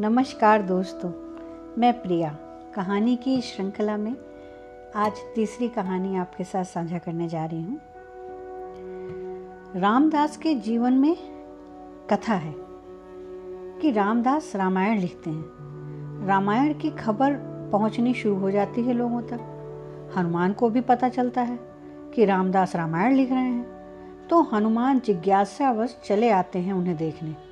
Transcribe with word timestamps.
नमस्कार 0.00 0.62
दोस्तों, 0.62 1.10
मैं 1.78 2.02
प्रिया। 2.02 2.38
कहानी 2.74 3.16
की 3.16 3.40
श्रृंखला 3.40 3.96
में 3.96 4.16
आज 4.96 5.12
तीसरी 5.34 5.68
कहानी 5.68 6.16
आपके 6.16 6.44
साथ 6.44 6.64
साझा 6.64 6.98
करने 6.98 7.28
जा 7.28 7.44
रही 7.44 7.62
हूँ। 7.62 7.80
रामदास 9.76 10.36
के 10.36 10.54
जीवन 10.54 10.92
में 10.92 11.16
कथा 12.10 12.34
है 12.34 12.54
कि 13.80 13.90
रामदास 13.90 14.56
रामायण 14.56 14.98
लिखते 14.98 15.30
हैं। 15.30 16.26
रामायण 16.26 16.78
की 16.78 16.90
खबर 16.90 17.32
पहुंचनी 17.72 18.14
शुरू 18.14 18.36
हो 18.36 18.50
जाती 18.50 18.82
है 18.82 18.92
लोगों 18.92 19.22
तक। 19.22 20.12
हनुमान 20.16 20.52
को 20.52 20.70
भी 20.70 20.80
पता 20.80 21.08
चलता 21.08 21.42
है 21.42 21.58
कि 22.14 22.24
रामदास 22.24 22.76
रामायण 22.76 23.14
लिख 23.14 23.30
रहे 23.30 23.48
हैं। 23.48 23.66
तो 24.30 24.42
हनुमान 24.42 25.00
जिज्ञासावश 25.00 26.00
चले 26.04 26.30
आते 26.30 26.58
हैं 26.58 26.72
उन्हें 26.72 26.96
देखने। 26.96 27.49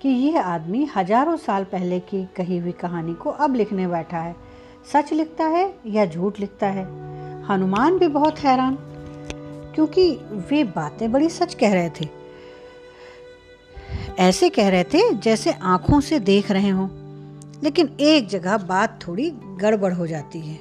कि 0.00 0.08
यह 0.08 0.40
आदमी 0.40 0.84
हज़ारों 0.96 1.36
साल 1.36 1.64
पहले 1.64 1.98
की 2.00 2.22
कही 2.36 2.58
हुई 2.58 2.72
कहानी 2.72 3.14
को 3.14 3.30
अब 3.30 3.54
लिखने 3.54 3.86
बैठा 3.86 4.18
है। 4.18 4.34
सच 4.92 5.12
लिखता 5.12 5.44
है 5.46 5.64
या 5.86 6.06
झूठ 6.06 6.38
लिखता 6.40 6.66
है? 6.66 6.84
हनुमान 7.46 7.98
भी 7.98 8.08
बहुत 8.08 8.38
हैरान, 8.38 8.76
क्योंकि 9.74 10.10
वे 10.50 10.62
बातें 10.66 11.10
बड़ी 11.12 11.28
सच 11.28 11.54
कह 11.54 11.74
रहे 11.74 11.90
थे। 11.90 12.08
ऐसे 14.18 14.48
कह 14.48 14.68
रहे 14.68 14.84
थे 14.84 15.02
जैसे 15.14 15.52
आँखों 15.52 16.00
से 16.00 16.18
देख 16.20 16.50
रहे 16.50 16.68
हों, 16.68 16.88
लेकिन 17.62 17.90
एक 18.00 18.28
जगह 18.28 18.56
बात 18.58 18.98
थोड़ी 19.06 19.30
गड़बड़ 19.60 19.92
हो 19.92 20.06
जाती 20.06 20.40
है। 20.40 20.58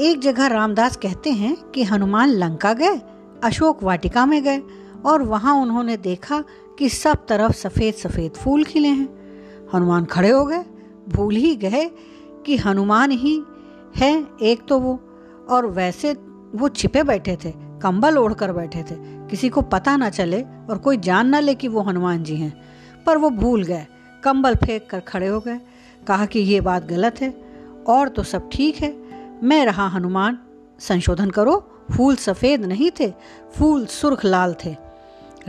एक 0.00 0.20
जगह 0.20 0.46
रामदास 0.46 0.96
कहते 0.96 1.30
हैं 1.32 1.54
कि 1.70 1.82
हनुमान 1.84 2.28
लंका 2.28 2.72
गए, 2.72 3.00
अशोक 3.44 3.82
वाटिका 3.82 4.24
में 4.26 4.42
गए 4.44 4.62
और 5.06 5.22
वहाँ 5.22 5.54
उन्होंने 5.54 5.96
देखा 5.96 6.44
कि 6.78 6.88
सब 6.88 7.26
तरफ़ 7.26 7.52
सफ़ेद 7.52 7.94
सफ़ेद 7.94 8.32
फूल 8.32 8.64
खिले 8.64 8.88
हैं। 8.88 9.22
हनुमान 9.74 10.04
खड़े 10.04 10.30
हो 10.30 10.46
गए। 10.46 10.64
भूल 11.08 11.36
ही 11.36 11.56
गए 11.56 11.90
कि 12.46 12.56
हनुमान 12.56 13.10
ही 13.10 13.42
है 13.96 14.26
एक 14.42 14.66
तो 14.68 14.78
वो। 14.78 15.00
और 15.50 15.66
वैसे 15.66 16.12
वो 16.54 16.68
छिपे 16.68 17.02
बैठे 17.02 17.38
थे, 17.44 17.52
कंबल 17.56 18.18
ओढ़कर 18.18 18.52
बैठे 18.52 18.82
थे। 18.82 18.94
किसी 19.28 19.48
को 19.48 19.60
पता 19.62 19.96
ना 19.96 20.10
चले 20.10 20.42
और 20.42 20.78
कोई 20.78 20.96
जान 20.96 21.28
ना 21.28 21.40
ले 21.40 21.54
कि 21.54 21.68
वो 21.68 21.80
हनुमान 21.80 22.22
जी 22.22 22.36
हैं। 22.36 22.62
पर 23.06 23.18
वो 23.18 23.30
भूल 23.30 23.64
गए। 23.64 23.86
कंबल 24.24 24.54
फेंक 24.54 24.90
कर 24.90 25.00
खड़े 25.00 25.26
हो 25.26 25.40
गए। 25.40 25.60
कहा 26.08 26.26
कि 26.26 26.38
ये 26.40 26.60
बात 26.60 26.84
गलत 26.84 27.20
है। 27.20 27.34
और 27.86 28.08
तो 28.08 28.22
सब 28.22 28.48
ठीक 28.52 28.76
है। 28.76 28.96
मैं 29.42 29.64
रहा 29.64 29.88
हनुमान। 29.88 30.38
संशोधन 30.78 31.30
करो। 31.30 31.68
फूल 31.96 32.16
सफ़ेद 32.16 32.64
नहीं 32.64 32.90
थे। 33.00 33.12
फूल 33.58 33.86
सुर्ख 33.86 34.24
लाल 34.24 34.56
थे। 34.64 34.91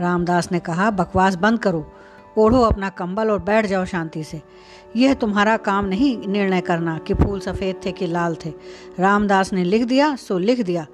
रामदास 0.00 0.52
ने 0.52 0.58
कहा, 0.58 0.90
बकवास 0.90 1.34
बंद 1.34 1.58
करो, 1.58 1.92
ओढ़ो 2.38 2.60
अपना 2.60 2.88
कंबल 2.88 3.30
और 3.30 3.42
बैठ 3.42 3.66
जाओ 3.66 3.84
शांति 3.84 4.24
से। 4.24 4.42
यह 4.96 5.14
तुम्हारा 5.14 5.56
काम 5.56 5.84
नहीं 5.84 6.26
निर्णय 6.28 6.60
करना 6.60 6.98
कि 6.98 7.14
फूल 7.14 7.40
सफ़ेद 7.40 7.80
थे 7.86 7.92
कि 7.92 8.06
लाल 8.06 8.36
थे। 8.44 8.52
रामदास 9.00 9.52
ने 9.52 9.64
लिख 9.64 9.84
दिया, 9.84 10.16
सो 10.16 10.38
लिख 10.38 10.60
दिया। 10.60 10.86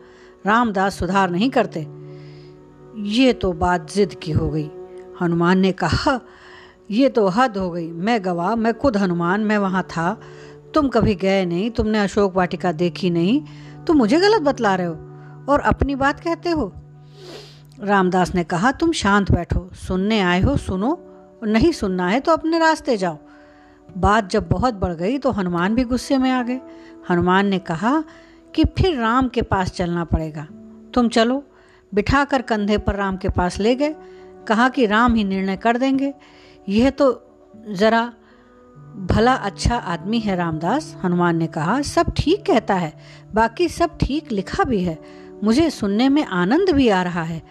रामदास 0.47 0.99
सुधार 0.99 1.31
नहीं 1.31 1.51
करते। 1.51 1.87
ये 2.97 3.33
तो 3.33 3.53
बात 3.53 3.93
जिद 3.93 4.15
की 4.15 4.33
हो 4.33 4.51
गई। 4.51 4.71
हनुमान 5.23 5.59
ने 5.59 5.73
कहा, 5.73 6.21
ये 6.91 7.09
तो 7.09 7.29
हद 7.29 7.57
हो 7.57 7.71
गई। 7.71 7.93
मैं 7.93 8.25
गवाह, 8.25 8.57
मैं 8.57 8.75
खुद 8.75 8.97
हनुमान, 8.97 9.41
मैं 9.41 9.59
वहाँ 9.59 9.83
था। 9.83 10.21
तुम 10.75 10.89
कभी 10.89 11.15
गए 11.15 11.45
नहीं, 11.45 11.71
तुमने 11.71 11.99
अशोक 11.99 12.37
वाटिका 12.37 12.73
देखी 12.73 13.11
नहीं। 13.11 13.43
तुम 13.85 13.97
मुझे 13.97 14.21
गलत 14.21 14.43
बतला 14.43 14.75
रहे 14.75 14.87
हो। 14.87 14.95
और 15.49 15.61
अपनी 15.61 15.95
बात 15.95 16.21
कहते 16.21 16.51
हो? 16.51 16.73
रामदास 17.83 18.35
ने 18.35 18.45
कहा, 18.45 18.73
तुम 18.73 18.93
शांत 18.93 19.31
बैठो, 19.33 19.71
सुनने 19.75 20.21
आए 20.21 20.41
हो, 20.41 20.57
सुनो 20.57 20.99
नहीं 21.45 21.73
सुनना 21.73 22.09
है 22.09 22.21
तो 22.21 22.33
अपने 22.33 22.59
रास्ते 22.59 22.97
जाओ। 22.97 23.19
बात 23.99 24.31
जब 24.31 24.49
बहुत 24.49 24.75
बढ़ 24.75 24.93
गई 24.93 25.19
तो 25.19 25.31
हनुमान 25.31 25.75
भी 25.75 25.85
गुस्से 25.85 26.19
में 26.19 26.31
आ 26.31 26.43
गए। 26.43 26.61
हनुमान 27.11 27.47
ने 27.47 27.59
कहा 27.59 28.05
कि 28.55 28.65
फिर 28.65 28.99
राम 28.99 29.29
के 29.29 29.43
पास 29.43 29.71
चलना 29.71 30.05
पड़ेगा। 30.05 30.47
तुम 30.95 31.09
चलो। 31.09 31.43
बिठा 31.95 32.25
कर 32.25 32.43
कंधे 32.43 32.79
पर 32.79 32.95
राम 32.95 33.17
के 33.17 33.29
पास 33.29 33.59
ले 33.59 33.75
गए। 33.75 33.95
कहा 34.49 34.69
कि 34.69 34.87
राम 34.87 35.15
ही 35.15 35.25
निर्णय 35.25 35.57
कर 35.57 35.77
देंगे। 35.77 36.15
यह 36.69 36.91
तो 36.91 37.11
ज़रा 37.71 38.13
भला 38.97 39.35
अच्छा 39.35 39.77
आदमी 39.77 40.21
है 40.21 40.37
रामदास। 40.37 40.97
हनुमान 41.05 41.37
ने 41.37 41.47
कहा, 41.47 41.83
सब 41.83 42.13
ठीक 42.17 42.47
कहता 42.47 42.75
है। 42.75 42.93
बाकी 43.35 43.69
सब 43.69 43.99
ठीक 43.99 44.33
लिखा 44.33 44.65
भी 44.65 44.83
है। 44.85 44.99
मुझे 45.45 45.71
सुनने 45.71 46.09
में 46.09 46.25
आनंद 46.25 46.71
भी 46.71 46.89
आ 46.89 47.03
रहा 47.03 47.23
है। 47.23 47.43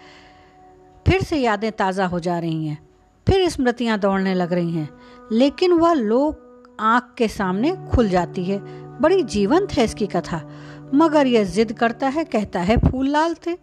फिर 1.07 1.21
से 1.21 1.37
यादें 1.37 1.71
ताज़ा 1.71 2.05
हो 2.05 2.19
जा 2.19 2.39
रही 2.39 2.67
हैं। 2.67 2.89
फिर 3.27 3.49
स्मृतियाँ 3.49 3.99
दौड़ने 3.99 4.33
लग 4.33 4.53
रही 4.53 4.71
हैं। 4.71 4.89
लेकिन 5.31 5.73
वह 5.73 5.93
लोग 5.93 6.49
आँख 6.79 7.13
के 7.17 7.27
सामने 7.27 7.75
खुल 7.95 8.09
जाती 8.09 8.43
है। 8.43 8.59
बड़ी 8.99 9.23
जीवंत 9.23 9.73
है 9.73 9.83
इसकी 9.83 10.07
कथा। 10.07 10.49
मगर 10.93 11.27
यह 11.27 11.43
जिद 11.43 11.73
करता 11.73 12.07
है, 12.07 12.23
कहता 12.23 12.59
है, 12.59 12.77
फूल 12.77 13.07
लाल 13.07 13.33
थे। 13.33 13.57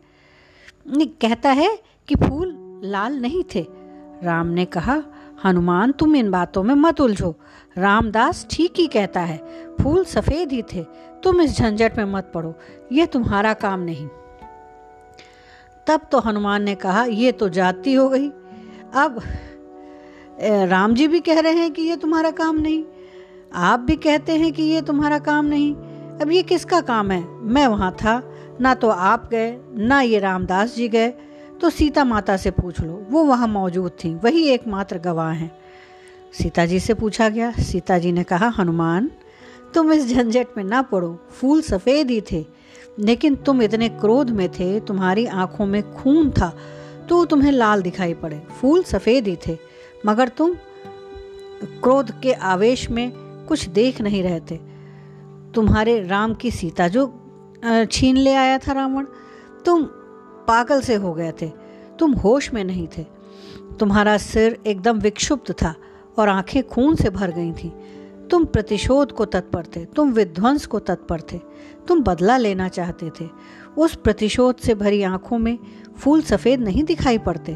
कहता 1.05 1.51
है 1.51 1.79
कि 2.09 2.15
फूल 2.15 2.81
लाल 2.85 3.21
नहीं 3.21 3.45
थे। 3.55 3.67
राम 4.23 4.47
ने 4.47 4.65
कहा, 4.65 5.03
हनुमान, 5.45 5.93
तुम 5.93 6.17
इन 6.17 6.31
बातों 6.31 6.63
में 6.63 6.75
मत 6.75 7.01
उलझो। 7.01 7.41
रामदास 7.77 8.47
ठीक 8.51 8.79
ही 8.79 8.87
कहता 8.87 9.21
है, 9.21 9.37
फूल 9.81 10.05
सफ़ेद 10.05 10.53
ही 10.53 10.63
थे, 10.73 10.85
तुम 11.23 11.41
इस 11.41 11.57
झंझट 11.59 11.99
में 11.99 12.05
मत 12.05 12.31
पड़ो, 12.35 12.55
ये 12.93 13.07
तुम्हारा 13.07 13.53
काम 13.55 13.81
नहीं। 13.81 14.09
तब 15.87 16.07
तो 16.13 16.21
हनुमान 16.21 16.63
ने 16.63 16.75
कहा, 16.75 17.05
ये 17.05 17.33
तो 17.33 17.49
जाती 17.49 17.95
हो 17.95 18.09
गई। 18.09 18.29
अब 18.95 19.21
राम 20.41 20.95
जी 20.95 21.09
भी 21.09 21.21
कह 21.21 21.41
रहे 21.41 21.53
हैं 21.53 21.71
कि 21.73 21.83
ये 21.83 21.97
तुम्हारा 21.97 22.31
काम 22.31 22.57
नहीं। 22.57 22.85
आप 23.55 23.81
भी 23.81 23.97
कहते 23.97 24.37
हैं 24.37 24.53
कि 24.53 24.63
ये 24.63 24.81
तुम्हारा 24.83 25.19
काम 25.19 25.45
नहीं। 25.45 25.75
अब 26.21 26.31
ये 26.31 26.43
किसका 26.43 26.81
काम 26.81 27.11
है? 27.11 27.23
मैं 27.25 27.67
वहाँ 27.67 27.91
था, 27.95 28.21
ना 28.61 28.75
तो 28.75 28.89
आप 28.89 29.29
गए, 29.31 29.57
ना 29.71 30.01
ये 30.01 30.19
रामदास 30.19 30.75
जी 30.75 30.89
गए। 30.89 31.09
तो 31.61 31.71
सीता 31.71 32.05
माता 32.05 32.37
से 32.37 32.51
पूछ 32.51 32.81
लो, 32.81 33.07
वो 33.11 33.25
वहाँ 33.25 33.49
मौजूद 33.49 33.93
थी, 34.05 34.15
वही 34.15 34.43
एकमात्र 34.49 34.99
गवाह 34.99 35.31
हैं। 35.31 35.51
सीता 36.37 36.65
जी 36.67 36.79
से 36.81 36.95
पूछा 36.95 37.29
गया। 37.29 37.51
सीता 37.53 37.99
जी 37.99 38.13
ने 38.13 38.23
कहा, 38.25 38.49
हनुमान, 38.49 39.11
तुम 39.75 39.93
इस 39.93 40.09
झंझट 40.09 40.47
में 40.57 40.65
ना 40.65 40.83
पड़ो। 40.85 41.19
फूल 41.31 41.61
सफ़ेद 41.63 42.11
ही 42.11 42.21
थे, 42.31 42.45
लेकिन 42.99 43.35
तुम 43.37 43.63
इतने 43.63 43.89
क्रोध 43.91 44.31
में 44.31 44.49
थे, 44.51 44.79
तुम्हारी 44.81 45.27
आँखों 45.27 45.67
में 45.67 45.83
खून 45.95 46.31
था 46.31 46.57
तो 47.09 47.25
तुम्हें 47.25 47.53
लाल 47.53 47.83
दिखाई 47.83 48.15
पड़े। 48.15 48.41
फूल 48.61 48.83
सफ़ेद 48.85 49.27
ही 49.29 49.37
थे, 49.47 49.57
मगर 50.07 50.29
तुम 50.29 50.55
क्रोध 51.83 52.11
के 52.21 52.33
आवेश 52.33 52.89
में 52.91 53.11
कुछ 53.49 53.69
देख 53.71 54.01
नहीं 54.01 54.23
रहे 54.23 54.41
थे। 54.51 54.57
तुम्हारे 55.55 56.01
राम 56.03 56.35
की 56.35 56.51
सीता 56.51 56.89
जो 56.89 57.07
छीन 57.93 58.17
ले 58.17 58.35
आया 58.35 58.59
था 58.59 58.73
रावण, 58.73 59.07
तुम 59.65 59.83
पागल 60.49 60.81
से 60.81 60.95
हो 60.95 61.13
गए 61.15 61.33
थे, 61.43 61.51
तुम 61.99 62.13
होश 62.15 62.53
में 62.53 62.63
नहीं 62.65 62.87
थे। 62.89 63.05
तुम्हारा 63.79 64.17
सिर 64.19 64.59
एकदम 64.67 64.99
विक्षुब्ध 65.01 65.53
था 65.53 65.75
और 66.19 66.29
आँखें 66.29 66.63
खून 66.65 66.95
से 66.97 67.11
भर 67.11 67.31
गई 67.31 67.53
थी। 67.53 67.73
तुम 68.31 68.45
प्रतिशोध 68.45 69.13
को 69.13 69.25
तत्पर 69.25 69.67
थे, 69.67 69.85
तुम 69.87 70.13
विध्वंस 70.13 70.67
को 70.67 70.79
तत्पर 70.81 71.21
थे, 71.23 71.39
तुम 71.89 72.03
बदला 72.03 72.37
लेना 72.37 72.69
चाहते 72.69 73.11
थे। 73.21 73.29
उस 73.77 73.95
प्रतिशोध 73.95 74.57
से 74.57 74.75
भरी 74.75 75.03
आँखों 75.03 75.39
में 75.39 75.59
फूल 75.99 76.23
सफ़ेद 76.23 76.61
नहीं 76.61 76.85
दिखाई 76.85 77.19
पड़ते, 77.19 77.53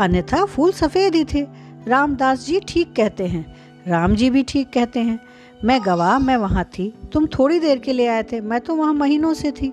अन्यथा 0.00 0.44
फूल 0.46 0.72
सफ़ेद 0.72 1.14
ही 1.14 1.24
थे। 1.24 1.46
रामदास 1.88 2.46
जी 2.46 2.60
ठीक 2.60 2.94
कहते 2.96 3.26
हैं, 3.26 3.44
राम 3.86 4.14
जी 4.14 4.30
भी 4.30 4.42
ठीक 4.42 4.72
कहते 4.72 5.00
हैं। 5.00 5.18
मैं 5.64 5.80
गवाह, 5.84 6.18
मैं 6.18 6.36
वहाँ 6.36 6.64
थी, 6.68 6.92
तुम 7.12 7.26
थोड़ी 7.28 7.58
देर 7.60 7.78
के 7.78 7.92
लिए 7.92 8.08
आए 8.08 8.22
थे, 8.22 8.40
मैं 8.40 8.60
तो 8.60 8.74
वहाँ 8.74 8.94
महीनों 8.94 9.34
से 9.34 9.50
थी 9.52 9.72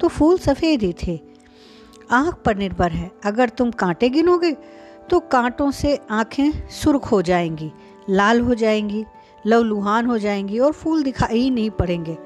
तो 0.00 0.08
फूल 0.08 0.38
सफ़ेद 0.38 0.82
ही 0.82 0.94
थे। 1.02 1.18
आँख 2.10 2.34
पर 2.44 2.56
निर्भर 2.56 2.90
है, 2.90 3.10
अगर 3.24 3.48
तुम 3.48 3.70
कांटे 3.72 4.08
गिनोगे 4.08 4.56
तो 5.10 5.20
कांटों 5.22 5.70
से 5.70 5.98
आँखें 6.10 6.68
सुर्ख 6.72 7.04
हो 7.04 7.22
जाएँगी। 7.22 7.70
लाल 8.10 8.40
हो 8.40 8.54
जाएँगी 8.54 9.04
लवलुहान 9.46 10.06
हो 10.06 10.18
जाएँगी 10.18 10.58
और 10.58 10.72
फूल 10.72 11.02
दिखाई 11.02 11.38
ही 11.38 11.50
नहीं 11.50 11.70
पड़ेंगे। 11.70 12.18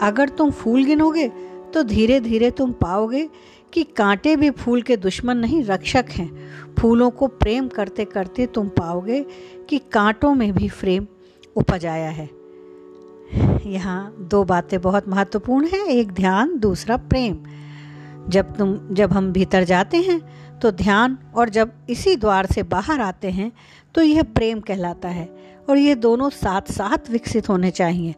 अगर 0.00 0.28
तुम 0.28 0.50
फूल 0.50 0.84
गिनोगे 0.84 1.28
तो 1.74 1.82
धीरे 1.82 2.20
धीरे 2.20 2.50
तुम 2.50 2.72
पाओगे 2.72 3.28
कि 3.72 3.82
कांटे 3.82 4.36
भी 4.36 4.50
फूल 4.50 4.82
के 4.82 4.96
दुश्मन 4.96 5.36
नहीं, 5.36 5.64
रक्षक 5.64 6.04
हैं। 6.10 6.30
फूलों 6.78 7.10
को 7.10 7.26
प्रेम 7.26 7.68
करते 7.68 8.04
करते 8.04 8.46
तुम 8.46 8.68
पाओगे 8.68 9.26
कि 9.68 9.78
कांटों 9.78 10.34
में 10.34 10.52
भी 10.52 10.68
प्रेम 10.68 11.06
उपज 11.56 11.86
आया 11.86 12.10
है। 12.10 12.30
यहाँ 13.66 14.14
दो 14.18 14.44
बातें 14.44 14.80
बहुत 14.80 15.08
महत्वपूर्ण 15.08 15.66
हैं, 15.66 15.86
एक 15.86 16.12
ध्यान, 16.12 16.58
दूसरा 16.58 16.96
प्रेम। 16.96 17.38
जब 18.28 18.56
तुम, 18.56 18.78
जब 18.92 19.12
हम 19.12 19.32
भीतर 19.32 19.64
जाते 19.64 19.96
हैं 19.96 20.20
तो 20.62 20.70
ध्यान 20.70 21.18
और 21.34 21.48
जब 21.48 21.72
इसी 21.90 22.14
द्वार 22.16 22.46
से 22.46 22.62
बाहर 22.62 23.00
आते 23.00 23.30
हैं 23.30 23.50
तो 23.94 24.02
यह 24.02 24.22
प्रेम 24.22 24.60
कहलाता 24.60 25.08
है 25.08 25.28
और 25.68 25.78
ये 25.78 25.94
दोनों 25.94 26.30
साथ 26.30 26.72
साथ 26.72 27.10
विकसित 27.10 27.48
होने 27.48 27.70
चाहिए। 27.70 28.14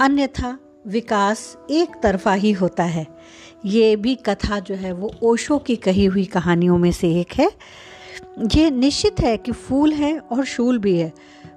अन्यथा 0.00 0.58
विकास 0.86 1.56
एक 1.70 1.96
तरफा 2.02 2.32
ही 2.32 2.52
होता 2.52 2.84
है। 2.84 3.06
ये 3.64 3.96
भी 3.96 4.14
कथा 4.16 4.58
जो 4.58 4.74
है, 4.74 4.92
वो 4.92 5.12
ओशो 5.22 5.58
की 5.58 5.76
कही 5.76 6.04
हुई 6.04 6.24
कहानियों 6.24 6.78
में 6.78 6.90
से 6.92 7.10
एक 7.20 7.32
है। 7.32 7.50
ये 8.54 8.70
निश्चित 8.70 9.20
है 9.20 9.36
कि 9.36 9.52
फूल 9.52 9.92
है 9.92 10.18
और 10.18 10.44
शूल 10.44 10.78
भी 10.78 10.96
है, 10.98 11.12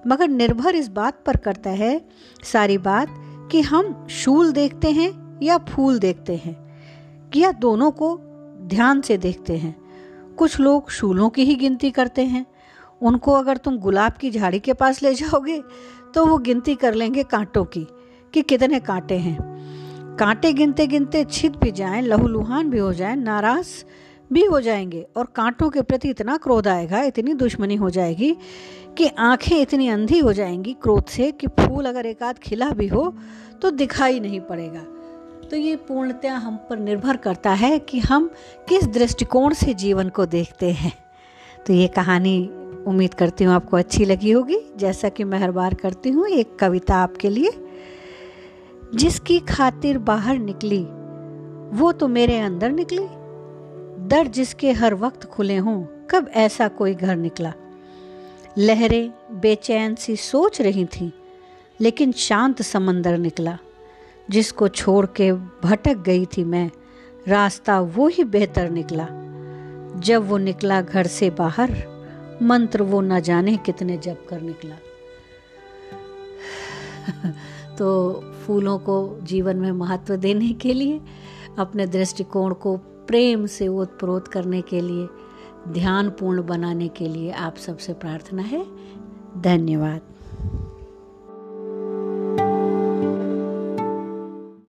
मगर 0.07 0.27
निर्भर 0.27 0.75
इस 0.75 0.87
बात 0.87 1.23
पर 1.25 1.37
करता 1.37 1.69
है 1.69 2.01
सारी 2.43 2.77
बात 2.77 3.07
कि 3.51 3.61
हम 3.61 4.07
शूल 4.09 4.51
देखते 4.51 4.91
हैं 4.91 5.39
या 5.43 5.57
फूल 5.69 5.99
देखते 5.99 6.35
हैं, 6.35 6.55
या 7.35 7.51
दोनों 7.51 7.91
को 7.91 8.17
ध्यान 8.67 9.01
से 9.01 9.17
देखते 9.17 9.57
हैं। 9.57 9.82
कुछ 10.37 10.59
लोग 10.59 10.89
शूलों 10.91 11.29
की 11.29 11.45
ही 11.45 11.55
गिनती 11.55 11.91
करते 11.91 12.25
हैं। 12.25 12.45
उनको 13.01 13.31
अगर 13.31 13.57
तुम 13.57 13.77
गुलाब 13.77 14.13
की 14.13 14.31
झाड़ी 14.31 14.59
के 14.59 14.73
पास 14.73 15.01
ले 15.03 15.13
जाओगे 15.13 15.61
तो 16.15 16.25
वो 16.25 16.37
गिनती 16.37 16.75
कर 16.75 16.93
लेंगे 16.93 17.23
कांटों 17.23 17.63
की, 17.65 17.87
कि 18.33 18.41
कितने 18.41 18.79
कांटे 18.79 19.17
हैं। 19.17 19.37
कांटे 20.19 20.51
गिनते 20.53 20.87
गिनते 20.87 21.23
छिद 21.25 21.55
भी 21.55 21.71
जाएँ, 21.71 22.01
लहूलुहान 22.01 22.69
भी 22.69 22.79
हो 22.79 22.93
जाएँ, 22.93 23.15
नाराज़ 23.15 23.73
भी 24.33 24.43
हो 24.45 24.59
जाएँगे, 24.61 25.05
और 25.17 25.25
कांटों 25.25 25.69
के 25.69 25.81
प्रति 25.81 26.09
इतना 26.09 26.37
क्रोध 26.37 26.67
आएगा, 26.67 27.01
इतनी 27.01 27.33
दुश्मनी 27.33 27.75
हो 27.75 27.89
जाएगी, 27.89 28.35
कि 28.97 29.07
आँखें 29.07 29.57
इतनी 29.61 29.87
अंधी 29.87 30.19
हो 30.19 30.33
जाएँगी 30.33 30.73
क्रोध 30.73 31.05
से, 31.05 31.31
कि 31.31 31.47
फूल 31.47 31.85
अगर 31.85 32.05
एक 32.05 32.23
आध 32.23 32.39
खिला 32.39 32.69
भी 32.69 32.87
हो 32.87 33.13
तो 33.61 33.71
दिखाई 33.71 34.19
नहीं 34.19 34.39
पड़ेगा। 34.41 34.85
तो 35.53 35.57
ये 35.57 35.75
पूर्णतया 35.75 36.35
हम 36.35 36.55
पर 36.69 36.77
निर्भर 36.77 37.17
करता 37.17 37.51
है 37.51 37.79
कि 37.79 37.99
हम 37.99 38.31
किस 38.69 38.87
दृष्टिकोण 38.87 39.53
से 39.53 39.73
जीवन 39.73 40.09
को 40.09 40.25
देखते 40.25 40.71
हैं। 40.71 40.93
तो 41.67 41.73
ये 41.73 41.87
कहानी 41.87 42.49
उम्मीद 42.87 43.13
करती 43.13 43.43
हूँ 43.43 43.53
आपको 43.53 43.77
अच्छी 43.77 44.05
लगी 44.05 44.31
होगी। 44.31 44.57
जैसा 44.77 45.09
कि 45.09 45.23
मैं 45.23 45.39
हर 45.39 45.51
बार 45.51 45.73
करती 45.73 46.09
हूँ, 46.09 46.27
एक 46.27 46.55
कविता 46.59 46.95
आपके 46.95 47.29
लिए। 47.29 47.51
जिसकी 48.95 49.39
खातिर 49.39 49.97
बाहर 49.97 50.37
निकली, 50.37 50.83
वो 51.77 51.91
तो 51.91 52.07
मेरे 52.07 52.39
अंदर 52.39 52.71
निकली। 52.71 53.07
दर 54.07 54.27
जिसके 54.27 54.71
हर 54.71 54.93
वक्त 54.93 55.23
खुले 55.23 55.57
हों, 55.57 56.07
कब 56.09 56.29
ऐसा 56.33 56.67
कोई 56.67 56.93
घर 56.93 57.15
निकला। 57.15 57.53
लहरें 58.57 59.11
बेचैन 59.31 59.95
सी 59.95 60.15
सोच 60.15 60.61
रही 60.61 60.85
थीं, 60.85 61.11
लेकिन 61.81 62.11
शांत 62.11 62.61
समंदर 62.61 63.17
निकला। 63.17 63.57
जिसको 64.29 64.67
छोड़ 64.67 65.05
के 65.05 65.33
भटक 65.33 65.95
गई 65.95 66.25
थी 66.25 66.43
मैं, 66.43 66.71
रास्ता 67.27 67.81
वो 67.81 68.07
ही 68.07 68.23
बेहतर 68.23 68.69
निकला। 68.69 69.07
जब 69.99 70.27
वो 70.27 70.37
निकला 70.37 70.81
घर 70.81 71.07
से 71.07 71.29
बाहर, 71.29 71.93
मंत्र 72.41 72.83
वो 72.83 73.01
न 73.01 73.19
जाने 73.19 73.57
कितने 73.57 73.97
जप 73.97 74.27
कर 74.29 74.41
निकला। 74.41 74.75
तो 77.75 78.13
फूलों 78.47 78.79
को 78.79 79.19
जीवन 79.23 79.57
में 79.57 79.71
महत्व 79.71 80.15
देने 80.15 80.53
के 80.53 80.73
लिए, 80.73 81.01
अपने 81.59 81.87
दृष्टिकोण 81.87 82.53
को 82.53 82.77
प्रेम 82.77 83.45
से 83.45 83.67
ओतप्रोत 83.67 84.27
करने 84.27 84.61
के 84.61 84.81
लिए, 84.81 85.07
ध्यानपूर्ण 85.67 86.43
बनाने 86.43 86.87
के 86.87 87.07
लिए 87.07 87.31
आप 87.31 87.57
सबसे 87.57 87.93
प्रार्थना 87.93 88.41
है। 88.41 88.65
धन्यवाद। 89.41 90.01